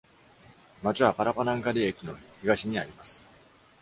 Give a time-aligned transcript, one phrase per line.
[0.81, 3.29] 町はパラパナンガディ駅の東にあります。